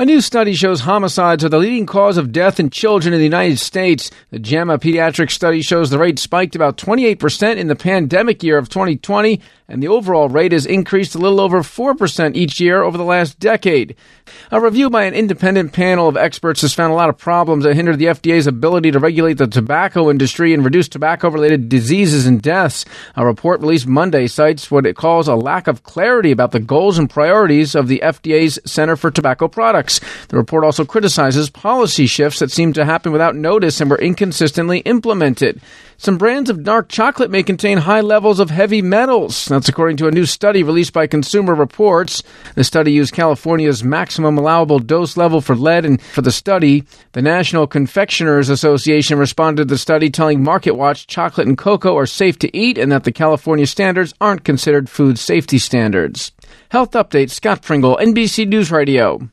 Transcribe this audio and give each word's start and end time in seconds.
A 0.00 0.06
new 0.06 0.22
study 0.22 0.54
shows 0.54 0.80
homicides 0.80 1.44
are 1.44 1.50
the 1.50 1.58
leading 1.58 1.84
cause 1.84 2.16
of 2.16 2.32
death 2.32 2.58
in 2.58 2.70
children 2.70 3.12
in 3.12 3.20
the 3.20 3.24
United 3.24 3.58
States. 3.58 4.10
The 4.30 4.38
JAMA 4.38 4.78
pediatric 4.78 5.30
study 5.30 5.60
shows 5.60 5.90
the 5.90 5.98
rate 5.98 6.18
spiked 6.18 6.56
about 6.56 6.78
28% 6.78 7.58
in 7.58 7.68
the 7.68 7.76
pandemic 7.76 8.42
year 8.42 8.56
of 8.56 8.70
2020, 8.70 9.42
and 9.68 9.82
the 9.82 9.88
overall 9.88 10.30
rate 10.30 10.52
has 10.52 10.64
increased 10.64 11.14
a 11.14 11.18
little 11.18 11.38
over 11.38 11.58
4% 11.58 12.34
each 12.34 12.58
year 12.62 12.82
over 12.82 12.96
the 12.96 13.04
last 13.04 13.38
decade. 13.38 13.94
A 14.50 14.60
review 14.60 14.90
by 14.90 15.04
an 15.04 15.14
independent 15.14 15.72
panel 15.72 16.08
of 16.08 16.16
experts 16.16 16.62
has 16.62 16.74
found 16.74 16.92
a 16.92 16.96
lot 16.96 17.08
of 17.08 17.18
problems 17.18 17.64
that 17.64 17.74
hinder 17.74 17.96
the 17.96 18.06
FDA's 18.06 18.46
ability 18.46 18.90
to 18.90 18.98
regulate 18.98 19.34
the 19.34 19.46
tobacco 19.46 20.10
industry 20.10 20.52
and 20.52 20.64
reduce 20.64 20.88
tobacco 20.88 21.30
related 21.30 21.68
diseases 21.68 22.26
and 22.26 22.42
deaths. 22.42 22.84
A 23.16 23.24
report 23.24 23.60
released 23.60 23.86
Monday 23.86 24.26
cites 24.26 24.70
what 24.70 24.86
it 24.86 24.96
calls 24.96 25.28
a 25.28 25.34
lack 25.34 25.66
of 25.66 25.82
clarity 25.82 26.30
about 26.30 26.52
the 26.52 26.60
goals 26.60 26.98
and 26.98 27.08
priorities 27.08 27.74
of 27.74 27.88
the 27.88 28.00
FDA's 28.04 28.58
Center 28.64 28.96
for 28.96 29.10
Tobacco 29.10 29.48
Products. 29.48 30.00
The 30.28 30.36
report 30.36 30.64
also 30.64 30.84
criticizes 30.84 31.50
policy 31.50 32.06
shifts 32.06 32.38
that 32.40 32.50
seem 32.50 32.72
to 32.74 32.84
happen 32.84 33.12
without 33.12 33.36
notice 33.36 33.80
and 33.80 33.90
were 33.90 33.98
inconsistently 33.98 34.78
implemented. 34.80 35.60
Some 36.00 36.16
brands 36.16 36.48
of 36.48 36.64
dark 36.64 36.88
chocolate 36.88 37.30
may 37.30 37.42
contain 37.42 37.76
high 37.76 38.00
levels 38.00 38.40
of 38.40 38.48
heavy 38.48 38.80
metals. 38.80 39.44
That's 39.44 39.68
according 39.68 39.98
to 39.98 40.06
a 40.06 40.10
new 40.10 40.24
study 40.24 40.62
released 40.62 40.94
by 40.94 41.06
Consumer 41.06 41.54
Reports. 41.54 42.22
The 42.54 42.64
study 42.64 42.92
used 42.92 43.12
California's 43.12 43.84
maximum 43.84 44.19
allowable 44.24 44.78
dose 44.78 45.16
level 45.16 45.40
for 45.40 45.54
lead, 45.54 45.84
and 45.84 46.00
for 46.00 46.22
the 46.22 46.30
study, 46.30 46.84
the 47.12 47.22
National 47.22 47.66
Confectioners 47.66 48.48
Association 48.48 49.18
responded 49.18 49.62
to 49.62 49.74
the 49.74 49.78
study 49.78 50.10
telling 50.10 50.40
MarketWatch 50.40 51.06
chocolate 51.06 51.46
and 51.46 51.58
cocoa 51.58 51.96
are 51.96 52.06
safe 52.06 52.38
to 52.40 52.56
eat 52.56 52.78
and 52.78 52.92
that 52.92 53.04
the 53.04 53.12
California 53.12 53.66
standards 53.66 54.14
aren't 54.20 54.44
considered 54.44 54.88
food 54.88 55.18
safety 55.18 55.58
standards. 55.58 56.32
Health 56.70 56.92
Update, 56.92 57.30
Scott 57.30 57.62
Pringle, 57.62 57.98
NBC 58.00 58.46
News 58.46 58.70
Radio. 58.70 59.28